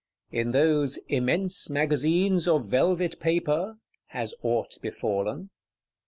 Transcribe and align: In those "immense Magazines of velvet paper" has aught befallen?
In 0.31 0.49
those 0.49 0.97
"immense 1.09 1.69
Magazines 1.69 2.47
of 2.47 2.65
velvet 2.67 3.19
paper" 3.19 3.75
has 4.07 4.33
aught 4.41 4.79
befallen? 4.81 5.51